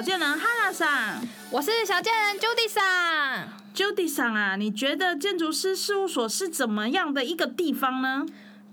[0.00, 0.88] 小贱人哈娜桑，
[1.50, 2.82] 我是小贱人 Judy 桑。
[3.74, 8.24] Judy 桑啊，你觉得建筑师事务所是怎么样的一个地方呢？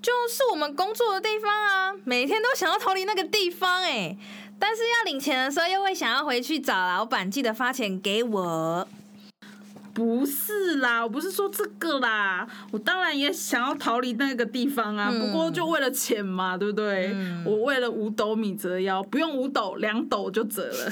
[0.01, 4.15] 就是我们工作的地方啊，每天都想要逃离那个地方哎，
[4.57, 8.87] 但是要领钱的时候又会想要回去找老板，记得发钱给我。
[9.97, 17.15] 不是啦，我不是说这个啦，我当然也想要逃离那个地方啊，不过就为了钱嘛，对不对？
[17.43, 20.91] 我为了五斗米折腰，不用五斗，两斗就折了。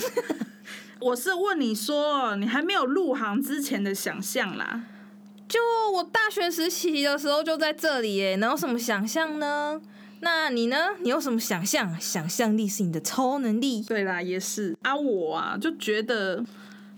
[1.00, 4.81] 我是问你说，你还没有入行之前的想象啦？
[5.48, 5.59] 就
[5.94, 9.80] 我大学实习的时候就在这里耶，能有什么想象呢？
[10.22, 10.78] 那你呢？
[11.02, 11.95] 你有什么想象？
[12.02, 13.83] 想象力是你的超能力。
[13.83, 16.44] 对啦，也是啊，我啊就觉得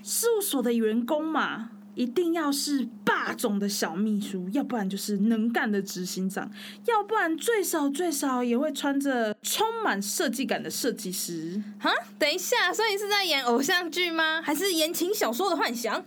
[0.01, 1.71] 事务所的员工嘛。
[1.97, 6.49] 一定要是霸总的小秘书，要不然就是能干的执行长，
[6.85, 11.59] 要不然最少最少也会穿着充满设计感的设计师。
[11.79, 14.39] 哈，等一下，所以是在演偶像剧吗？
[14.43, 16.05] 还是言情小说的幻想？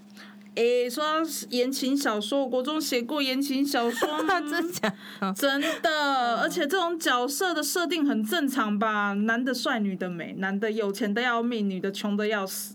[0.54, 1.04] 诶，说
[1.48, 4.40] 言情小说，国中写过言情小说吗？
[4.48, 4.94] 真假？
[5.36, 9.12] 真的，而且这种角色的设定很正常吧？
[9.12, 12.74] 男的帅，女的美，男的有钱的要命，女的穷的要死。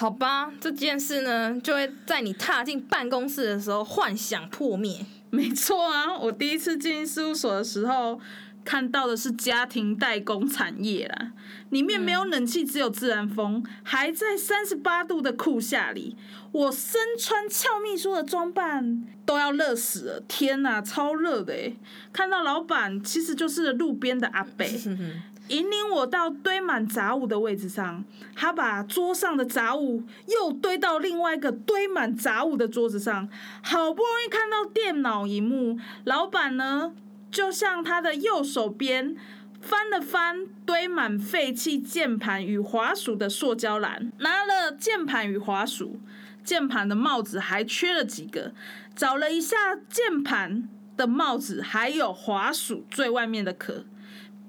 [0.00, 5.04] 好吧，这件事呢，就会在你踏进办公室的时候幻想破灭。
[5.28, 8.18] 没错啊，我第一次进事务所的时候，
[8.64, 11.32] 看到的是家庭代工产业啦，
[11.68, 16.16] 里面没有冷气，只有自然风，还在三十八度的酷夏里，
[16.52, 20.24] 我身穿俏秘书的装扮都要热死了。
[20.26, 21.76] 天哪，超热的诶
[22.10, 24.80] 看到老板其实就是路边的阿北。
[25.50, 28.04] 引领我到堆满杂物的位置上，
[28.36, 33.28] 他把桌上的杂物又堆到另外一个堆满杂物的桌子上。
[33.60, 36.94] 好不容易看到电脑荧幕，老板呢
[37.32, 39.16] 就向他的右手边
[39.60, 45.98] 翻了翻堆满废弃键盘与滑鼠的塑胶篮，拿了键盘与滑鼠，
[46.44, 48.52] 键盘的帽子还缺了几个，
[48.94, 53.84] 找了一下键盘的帽子还有滑鼠最外面的壳。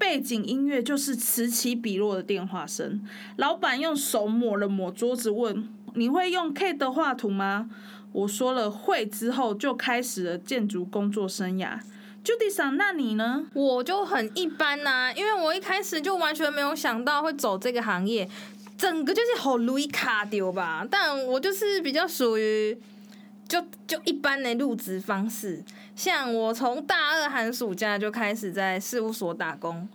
[0.02, 3.00] 背景音乐就是此起彼落的电话声。
[3.36, 7.70] 老板用手抹了抹桌子，问：“你会用 K 的画图吗？”
[8.10, 11.78] 我说了会之后，就开始了建筑工作生涯。
[12.24, 13.46] Judy 桑，那你呢？
[13.54, 18.28] 我就很一般呐，因为我一开始就完全没有想到会走这个行业，
[18.76, 20.84] 整个就是好路易卡丢吧。
[20.90, 22.76] 但我就是比较属于。
[23.48, 25.62] 就就一般的入职方式，
[25.94, 29.88] 像我从大二寒暑假就开始在事务所打工，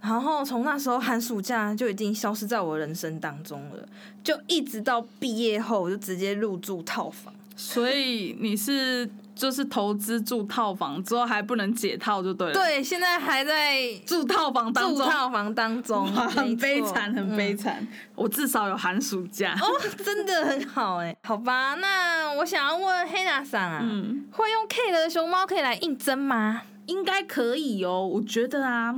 [0.00, 3.88] 然后从那时候寒暑假就已经消失在我人生当中了，
[4.22, 7.34] 就一直到毕业后我就直接入住套房。
[7.56, 9.08] 所以你是？
[9.36, 12.54] 就是投资住套房之后还不能解套就对了。
[12.54, 14.96] 对，现在还在住套房当中。
[14.96, 17.86] 住套房当中，很悲惨，很悲惨。
[18.14, 19.54] 我至少有寒暑假。
[19.60, 19.66] 哦，
[20.02, 21.14] 真的很好哎。
[21.22, 23.84] 好吧，那我想要问黑娜桑啊，
[24.32, 26.62] 会用 K 的熊猫可以来应征吗？
[26.86, 28.94] 应该可以哦，我觉得啊。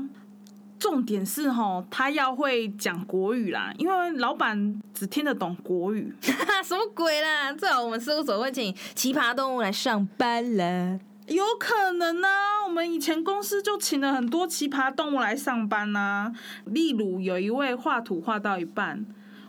[0.78, 6.12] 重点是哈，他要会讲国语啦，因为老板只听得懂国语。
[6.64, 7.52] 什么鬼啦？
[7.52, 10.98] 最好我们事务所会请奇葩动物来上班了。
[11.26, 12.28] 有可能呢，
[12.66, 16.32] 我们以前公司就请了很多奇葩动物来上班呐。
[16.64, 19.04] 例如有一位画图画到一半，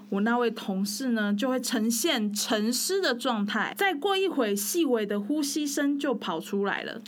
[0.10, 7.02] 我那位同事呢就会呈现沉思的状态，再过一会细微的呼吸声就跑出来了。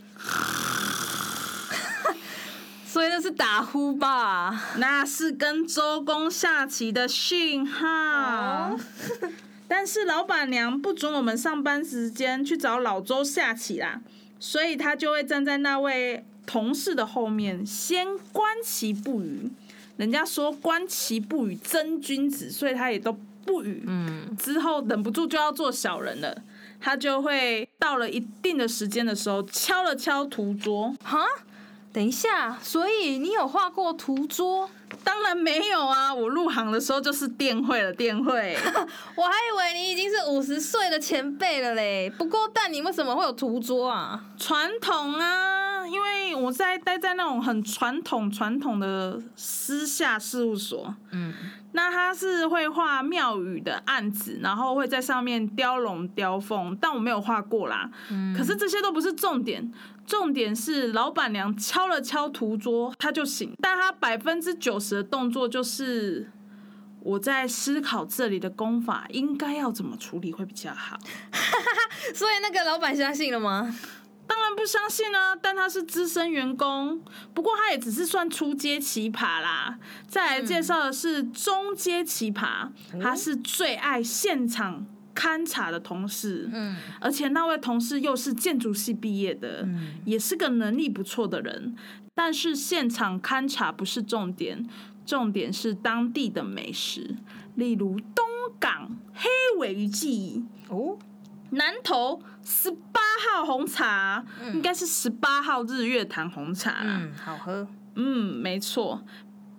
[2.91, 4.65] 所以那是打呼吧？
[4.75, 8.77] 那是跟周公下棋的讯号。
[9.65, 14.01] 但是老板娘不准我们上班时间去找老周下棋啦，
[14.41, 19.49] 所以他就会站在那位同事的后面，先观其不语。
[19.95, 23.85] 人家说观其不语真君子，所以他也都不语。
[23.87, 26.35] 嗯，之后忍不住就要做小人了，
[26.81, 30.93] 他就会到了一定的时间的时候，敲了敲图桌。
[31.01, 31.25] 哈？
[31.93, 34.69] 等一下，所以你有画过图桌？
[35.03, 36.13] 当然没有啊！
[36.13, 38.57] 我入行的时候就是电绘了，电绘。
[39.15, 42.09] 我还以为你已经是五十岁的前辈了嘞。
[42.17, 44.21] 不过，但你为什么会有图桌啊？
[44.37, 50.95] 传统啊，因为我在待在那种很传统、传统的私下事务所。
[51.11, 51.33] 嗯。
[51.73, 57.89] 那他是会画庙宇的案子，然后会在上面雕龙雕凤，但我没有画过啦。
[58.09, 58.33] 嗯。
[58.33, 59.69] 可是这些都不是重点，
[60.05, 63.53] 重点是老板娘敲了敲图桌，他就醒。
[63.61, 66.29] 但他百分之九十的动作就是
[67.01, 70.97] 我在思考这里的功法应该要怎么处理会比较好。
[72.15, 73.73] 所以那个老板相信了吗？
[74.27, 77.01] 当然不相信啊，但他是资深员工，
[77.33, 79.77] 不过他也只是算初阶奇葩啦。
[80.07, 82.69] 再来介绍的是中阶奇葩，
[83.01, 89.67] 他是最爱现场勘察的同事，嗯，而且那位同事又是建筑系毕业的，
[90.05, 91.75] 也是个能力不错的人。
[92.13, 94.65] 但是现场勘察不是重点，
[95.05, 97.15] 重点是当地的美食，
[97.55, 98.25] 例如东
[98.59, 100.45] 港黑尾鱼记。
[100.69, 100.97] 哦，
[101.51, 102.21] 南投
[103.35, 104.23] 号红茶，
[104.53, 106.99] 应该是十八号日月潭红茶啦。
[107.01, 109.03] 嗯，好喝，嗯，没错。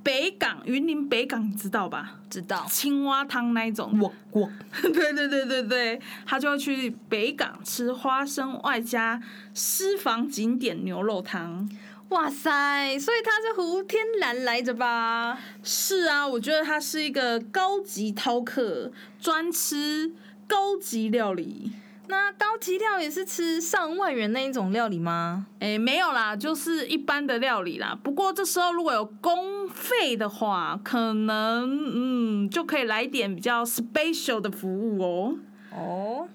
[0.04, 2.14] 北港云林北港你知道吧？
[2.28, 2.66] 知道。
[2.68, 4.50] 青蛙汤那一种，我我
[4.82, 9.22] 对对对对对，他就会去北港吃花生外加
[9.54, 11.70] 私房景点牛肉汤。
[12.08, 15.38] 哇塞，所以他是胡天然来着吧？
[15.62, 20.12] 是啊，我觉得他是一个高级饕客，专吃
[20.48, 21.70] 高级料理。
[22.12, 25.46] 那高级料也是吃上万元那一种料理吗？
[25.60, 27.98] 哎，没有啦，就是一般的料理啦。
[28.04, 35.38] 不过这时候如果有公费的话，可能嗯就可以来点比较 special 的服务哦。
[35.74, 36.28] 哦，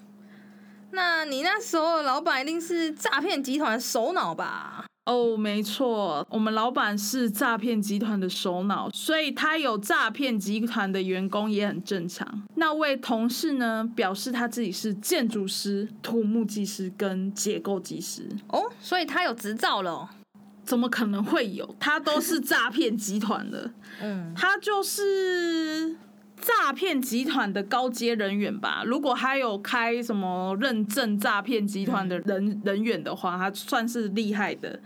[0.90, 4.84] 那你那时候老板一定是诈骗集团首脑吧？
[5.08, 12.42] 哦，没错，我们老板是诈骗集团的首脑，所以他有诈骗集团的员工也很正常。
[12.56, 18.28] 那位同事呢，表示他自己是建筑师、土木技师跟结构技师。
[18.48, 20.08] 哦，所以他有执照了哦。
[20.62, 21.74] 怎么可能会有？
[21.80, 23.70] 他都是诈骗集团的，
[24.02, 25.96] 嗯，他就是
[26.40, 28.82] 诈骗集团的高阶人员吧。
[28.86, 34.80] 如果他有开什么认证诈骗集团的人人员的话，他算是厉害的。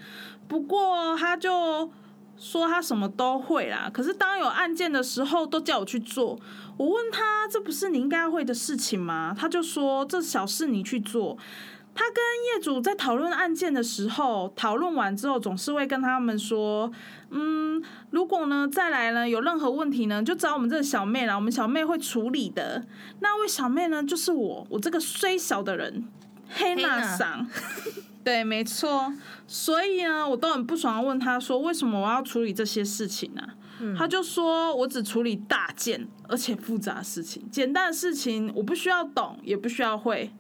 [0.49, 1.91] 不过他就
[2.37, 6.39] 说他什么都会啦，可是当有案件的时候，都叫我去做。
[6.77, 9.35] 我问他这不是你应该会的事情吗？
[9.39, 11.39] 他就说这小事你去做。
[11.95, 16.91] 他跟业主在讨论案件的时候，讨论完之后总是会跟他们说，
[17.31, 22.83] 嗯，如果呢再来呢有任何问题呢，就找我们这个小妹啦，我们小妹会处理的。
[23.21, 26.09] 那位小妹呢，就是我，我这个虽小的人，
[26.49, 27.47] 黑娜娜桑。
[28.25, 29.13] 对，没错。
[29.47, 33.43] 所以呢，我都很不爽，问他说，为什么我要处理这些事情呢、
[33.99, 40.33] 他就说我只处理大件而且复杂的事情，简单的事情我不需要懂，也不需要会。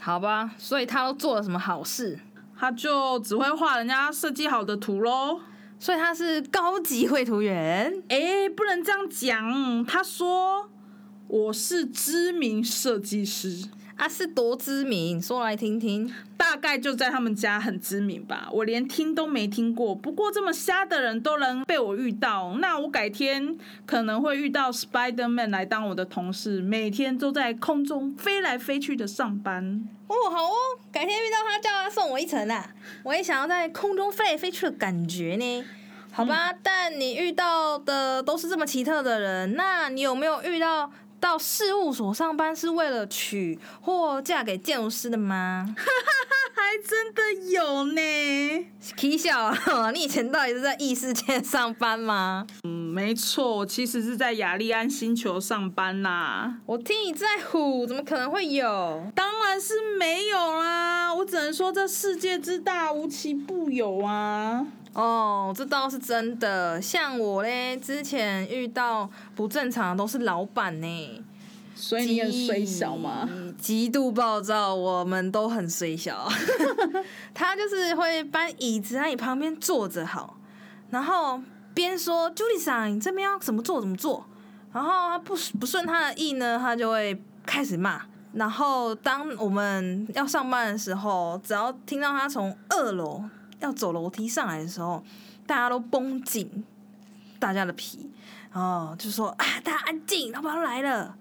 [0.00, 2.18] 好吧，所以他都做了什么好事？
[2.58, 5.40] 他就只会画人家设计好的图喽。
[5.80, 8.02] 所以他是高级绘图员。
[8.08, 9.84] 哎，不能这样讲。
[9.84, 10.68] 他说
[11.28, 15.22] 我是知名设计师，啊，是多知名？
[15.22, 16.12] 说来听听。
[16.48, 18.48] 大概就在他们家很知名吧。
[18.50, 19.94] 我连听都没听过。
[19.94, 29.86] 不过这么瞎的人都能被我遇到，那我改天可能会遇到 Spider Man 来当我的同事，每天都在空中飞来飞去的上班。
[30.06, 30.54] 哦，好哦，
[30.90, 32.70] 改天遇到他，叫他送我一程啊！
[33.02, 35.64] 我也想要在空中飞来飞去的感觉呢。
[36.10, 45.74] 好吧，但你遇到的都是这么奇特的人，那你有没有遇到到事务所上班是为了娶或嫁给建筑师的吗？
[46.54, 48.66] 还真的有呢。
[48.96, 52.46] K 笑啊，你以前到底是在异世界上班吗？
[52.64, 56.56] 嗯，没错，我其实是在雅利安星球上班啦。
[56.66, 59.02] 我听你在唬，怎么可能会有？
[59.14, 64.66] 当然是没有啦，我只能说这世界之大，无奇不有啊。
[64.98, 66.82] 哦，这倒是真的。
[66.82, 71.24] 像我嘞，之前遇到不正常的都是老板呢。
[71.76, 73.28] 所以你很衰小吗？
[73.56, 76.28] 极度暴躁，我们都很衰小。
[77.32, 80.36] 他就是会搬椅子在你旁边坐着好，
[80.90, 81.40] 然后
[81.72, 84.26] 边说 “Julie 桑，你这边要怎么做怎么做”，
[84.74, 88.02] 然后他不不顺他的意呢，他就会开始骂。
[88.32, 93.22] 然后当我们要上班的时候，只要听到他从二楼
[93.60, 95.02] 要走楼梯上来的时候，
[95.46, 96.64] 大家都绷紧
[97.38, 98.10] 大家的皮，
[98.52, 101.16] 然后就说啊，大家安静，老板来了。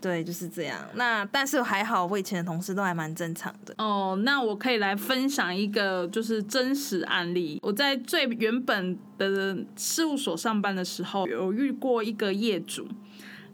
[0.00, 0.78] 对，就是这样。
[0.96, 3.74] 那但是还好，我以前的同事都还蛮正常的。
[3.78, 7.58] 哦，那我可以来分享一个就是真实案例。
[7.62, 12.86] 我在最原本的事务所上班的时候，有遇过一个业主，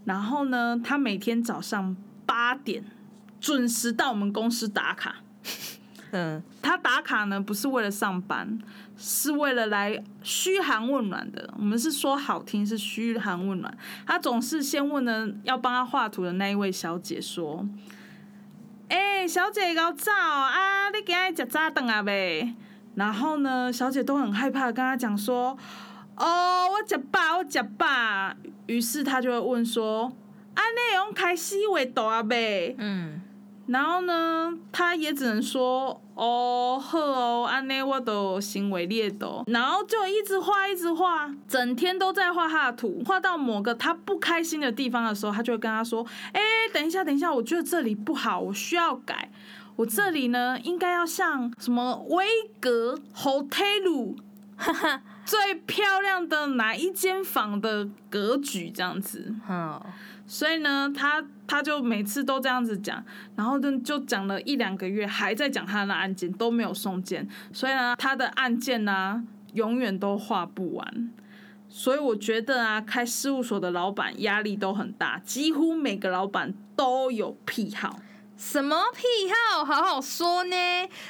[0.05, 1.97] 然后呢，他每天早上
[2.27, 2.83] 八点
[3.41, 5.23] 准时到我们公司打卡。
[6.13, 8.59] 嗯，他打卡呢，不是为了上班，
[8.97, 11.53] 是为了来嘘寒问暖的。
[11.57, 13.77] 我们是说好听，是嘘寒问暖。
[14.07, 17.65] 他总是先问呢，要帮他画图的那一位小姐说
[18.91, 22.55] ：“哎、小姐搞早啊，你今日食早顿啊呗？”
[22.97, 25.57] 然后呢，小姐都很害怕，跟他讲说
[26.19, 27.87] ：“哦，我食饱，我食饱。”
[28.67, 30.13] 于是他就会问说
[30.55, 33.21] ：“啊，内容开始画图啊呗？”嗯，
[33.71, 46.41] 然后呢，他也只能说哦呵哦，安内我都行为列的，然后就一直画一直画，整天都在画他的图，画到某个他不开心的地方的时候，他就会跟他说，哎，
[46.73, 49.31] 等一下等一下，我觉得这里不好，我需要改，
[49.77, 52.27] 我这里呢应该要像什么威
[52.59, 54.17] 格 hotel，
[54.57, 58.69] 哈哈，最漂亮的哪一间房的格局？
[58.69, 59.81] 这样子，嗯，
[60.27, 63.05] 所以呢，他他就每次都这样子讲，
[63.35, 69.21] 然后就就讲了一两个月，还在讲他的案件都没有送件，所以呢，他的案件呢
[69.55, 71.11] 永远都画不完。
[71.69, 77.99] 所以我觉得啊，开事务所的老板压力都很大，几乎每个老板都有癖好。
[78.37, 79.03] 什么癖
[79.53, 79.65] 好？
[79.65, 80.57] 好好说呢，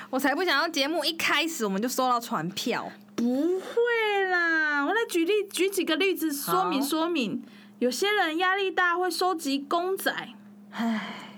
[0.08, 2.90] 我才不想要节目一开始我们就收到传票。
[3.14, 7.42] 不会啦，我来举例举几个例子说明好说明。
[7.80, 10.14] 有些人压力大会收集公仔，
[10.72, 11.30] 唉，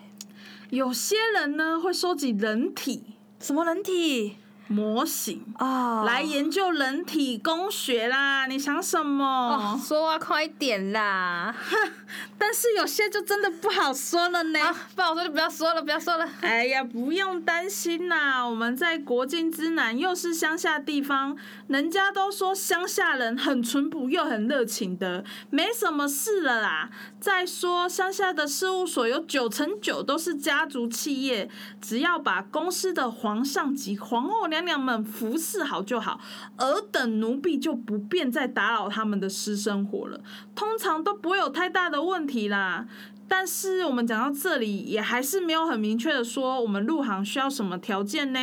[0.70, 3.14] 有些人呢会收集人体。
[3.38, 4.36] 什么人体
[4.72, 5.44] 模型。
[5.58, 6.02] 啊？
[6.04, 8.46] 来研究人体工学啦！
[8.46, 9.24] 你想什么？
[9.24, 11.54] 哦，说话快点啦！
[12.36, 14.60] 但是有些就真的不好说了呢。
[14.60, 16.28] 啊，不好说就不要说了，不要说了。
[16.40, 21.36] 哎呀，不用担心啦，我们在国境之南，又是乡下地方，
[21.68, 26.90] 人家都说乡下人很淳朴又很热情的，没什么事了啦。
[27.20, 31.48] 再说乡下的事务所有九成九都是家族企业，
[31.80, 36.20] 只要把公司的皇上及皇后娘娘们服侍好就好，
[36.56, 40.20] 尔等奴婢就不便再打扰他们的私生活了，
[40.54, 42.86] 通常都不会有太大的问题啦。
[43.28, 48.38] 但是我们讲到这里，也还是没有很明确的说我们入行需要什么条件呢？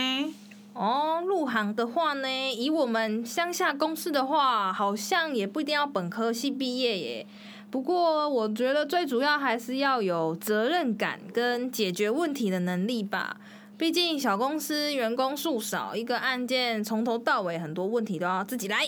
[0.74, 7.28] 哦，入行的话呢，以我们乡下公司的话，好像也不一定要本科系毕业耶。
[7.70, 13.38] 不过我觉得最主要还是要有责任感跟解决问题的能力吧。
[13.80, 18.86] 毕竟小公司员工数少，一个案件从头到尾很多问题都要自己来。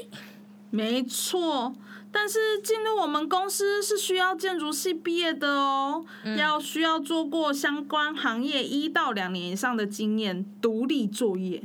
[0.69, 1.73] 没错，
[2.11, 6.03] 但是进入我们公司是需要建筑系毕业的哦，
[6.37, 11.63] 要需要做过相关行业一到两年以上的经验，独立作业。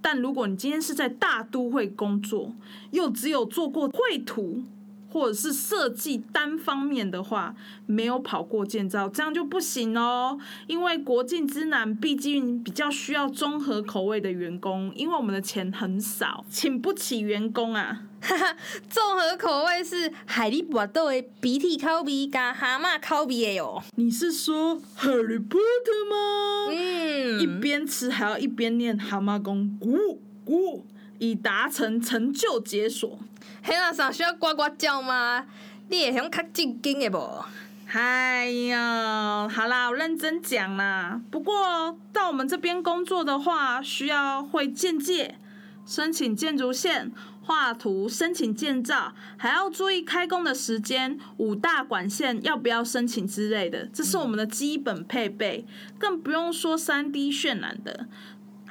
[0.00, 2.54] 但如果你今天是在大都会工作，
[2.92, 4.62] 又只有做过绘图
[5.10, 7.54] 或者是设计单方面的话，
[7.86, 10.38] 没有跑过建造，这样就不行哦。
[10.66, 18.04] 因为国境之南毕竟比较需要综合口味的员工，因为我们的钱很少，请不起员工啊。
[18.22, 18.54] 哈哈
[18.88, 23.82] 综合口味是海利波特的鼻涕烤鼻加蛤蟆烤鼻的哟。
[23.94, 26.70] 你是说 Harry Potter 吗？
[26.70, 30.82] 嗯，一边吃还要一边念蛤蟆功，咕咕，
[31.20, 33.16] 以达成成就解锁。
[33.62, 35.46] 黑那啥需要呱呱叫吗？
[35.88, 37.44] 你会晓较正经的无？
[37.92, 41.20] 哎呀，好啦，我认真讲啦。
[41.30, 45.36] 不过到我们这边工作的话，需要会建界、
[45.84, 47.10] 申请建筑线、
[47.42, 55.66] 画图、申请建造，还要注意开工的时间、五大管线要不要申请之类的，这是我们的基本配备。
[55.98, 58.06] 更不用说三 D 渲染的。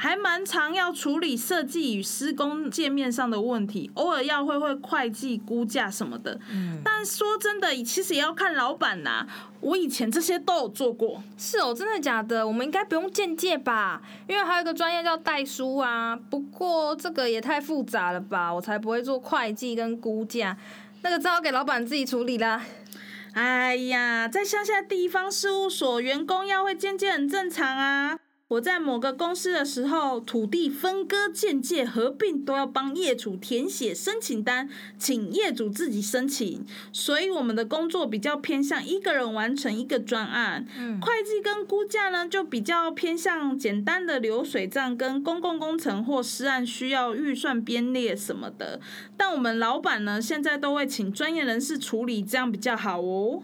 [0.02, 6.40] 还蛮常要处理设计与施工界面上的问题，偶尔要会会会计估价什么的。
[6.50, 9.28] 嗯但说真的，其实也要看老板呐、
[9.60, 11.22] 我以前这些都有做过。
[11.38, 12.48] 是哦，真的假的？
[12.48, 14.02] 我们应该不用间界吧？
[14.26, 16.16] 因为还有一个专业叫代书啊。
[16.16, 20.56] 不过这个也太复杂了吧，我才不会做会计跟估价，
[21.02, 22.64] 那个只好给老板自己处理啦。
[23.34, 28.18] 哎呀，在乡下地方事务所，员工要会间接很正常啊。
[28.50, 40.66] 我在某个公司的时候，土地分割、间界、合并都要帮业主填写申请单，请业主自己申请，所以我们的工作比较偏向一个人完成一个专案。
[40.80, 48.80] 嗯会计跟估价呢，就比较偏向简单的流水账跟公共工程或私案需要预算编列什么的。
[49.16, 53.44] 但我们老板呢，现在都会请专业人士处理，这样比较好哦。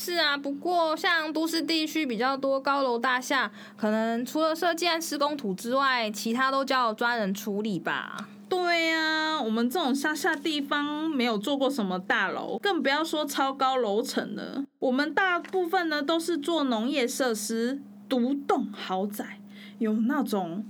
[0.00, 8.28] 是啊，不过像都市地区比较多高楼大厦，可能除了设计和施工图之外，其他都交由专人处理吧。
[8.48, 14.64] 对呀、我们这种乡下地方没有做过什么大楼，更不要说超高楼层了。
[14.78, 19.40] 我们大部分呢都是做农业设施、独栋豪宅，
[19.80, 20.64] 有那种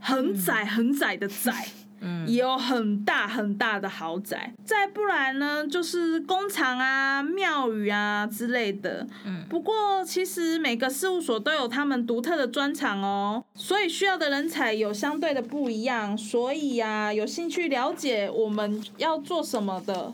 [0.00, 1.52] 很窄很窄的窄。
[1.52, 1.79] 嗯
[2.26, 9.06] 也有很大很大的豪宅，再不然呢，就是工厂啊、庙宇啊之类的。
[9.24, 16.16] 嗯不过其实每个事务所都有他们独特的专长哦，所以需要的人才有相对的不一样。
[16.16, 20.12] 所以呀、有兴趣了解我们要做什么的，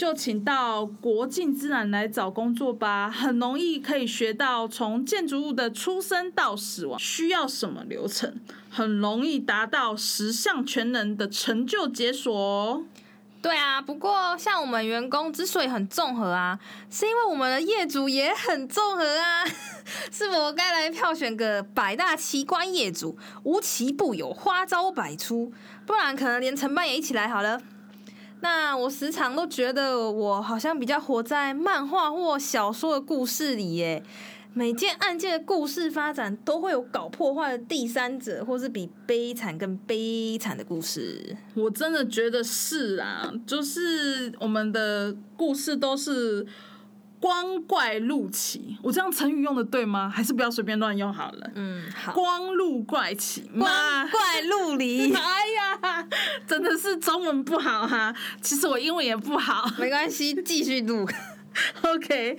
[0.00, 8.40] 就请到国境之南来找工作吧，很容易可以学到从建筑物的出生到死亡需要什么流程，
[8.70, 12.84] 很容易达到十项全能的成就解锁哦。
[13.42, 19.44] 对啊，不过像我们员工之所以很综合啊，是因为我们的业主也很综合啊。
[20.10, 23.18] 是否该来票选个百大奇观业主？
[23.42, 25.52] 无奇不有，花招百出。
[25.84, 27.60] 不然可能连承办也一起来好了。
[28.42, 34.02] 那我时常都觉得我好像比较活在漫画或小说的故事里耶。
[34.52, 41.36] 每件案件的故事发展都会有搞破坏的第三者，或是比悲惨更悲惨的故事。
[41.54, 46.44] 我真的觉得是啊，就是我们的故事都是
[47.20, 48.76] 光怪陆奇。
[48.82, 50.08] 我这样成语用的对吗？
[50.08, 51.50] 还是不要随便乱用好了。
[51.54, 52.12] 嗯，好。
[52.12, 53.70] 光路怪奇，光
[54.08, 55.12] 怪陆离。
[55.14, 56.08] 哎呀，
[56.46, 58.14] 真的是中文不好哈。
[58.40, 61.06] 其实我英文也不好，没关系，继续录。
[61.82, 62.36] OK。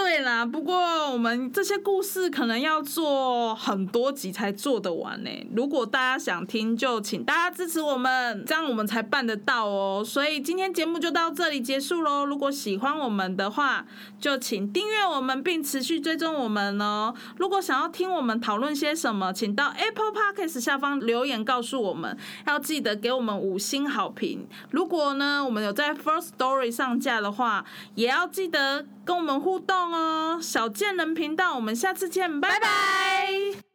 [0.00, 0.76] 对啦，不过
[1.10, 5.30] 我们这些故事可能要做很多集才做得完呢。
[5.56, 10.00] 如果大家想听，就请大家支持我们，这样我们才办得到哦。
[10.06, 12.24] 所以今天节目就到这里结束喽。
[12.24, 13.84] 如果喜欢我们的话，
[14.20, 17.12] 就请订阅我们并持续追踪我们哦。
[17.36, 24.46] 如果想要听我们讨论些什么，请到 Apple Podcast 下方留言告诉我们，要记得给我们五星好评。
[24.70, 27.64] 如果呢，我们有在 First Story 上架的话，
[27.96, 29.87] 也要记得跟我们互动。
[29.92, 33.67] 哦，小贱人频道，我们下次见，拜拜。